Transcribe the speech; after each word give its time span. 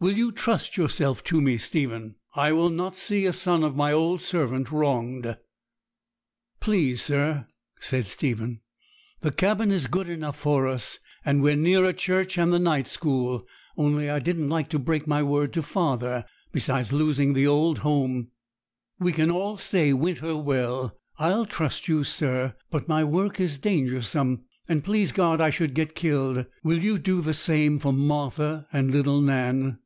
Will 0.00 0.16
you 0.16 0.30
trust 0.30 0.76
yourself 0.76 1.24
to 1.24 1.40
me, 1.40 1.58
Stephen? 1.58 2.14
I 2.32 2.52
will 2.52 2.70
not 2.70 2.94
see 2.94 3.26
a 3.26 3.32
son 3.32 3.64
of 3.64 3.74
my 3.74 3.90
old 3.92 4.20
servant 4.20 4.70
wronged.' 4.70 5.34
'Please, 6.60 7.02
sir,' 7.02 7.48
said 7.80 8.06
Stephen, 8.06 8.60
'the 9.22 9.32
cabin 9.32 9.72
is 9.72 9.88
good 9.88 10.08
enough 10.08 10.38
for 10.38 10.68
us, 10.68 11.00
and 11.24 11.42
we 11.42 11.50
are 11.50 11.56
nearer 11.56 11.92
church 11.92 12.38
and 12.38 12.52
the 12.52 12.60
night 12.60 12.86
school; 12.86 13.44
only 13.76 14.08
I 14.08 14.20
didn't 14.20 14.48
like 14.48 14.68
to 14.68 14.78
break 14.78 15.08
my 15.08 15.20
word 15.20 15.52
to 15.54 15.62
father, 15.64 16.24
besides 16.52 16.92
losing 16.92 17.32
the 17.32 17.48
old 17.48 17.78
home: 17.78 18.28
we 19.00 19.10
can 19.12 19.32
stay 19.58 19.92
all 19.92 19.98
winter 19.98 20.36
well. 20.36 20.96
I'll 21.18 21.44
trust 21.44 21.88
you, 21.88 22.04
sir; 22.04 22.54
but 22.70 22.86
my 22.86 23.02
work 23.02 23.40
is 23.40 23.58
dangersome, 23.58 24.44
and 24.68 24.84
please 24.84 25.10
God 25.10 25.40
I 25.40 25.50
should 25.50 25.74
get 25.74 25.96
killed, 25.96 26.46
will 26.62 26.78
you 26.78 27.00
do 27.00 27.20
the 27.20 27.34
same 27.34 27.80
for 27.80 27.92
Martha 27.92 28.68
and 28.72 28.92
little 28.92 29.20
Nan?' 29.20 29.80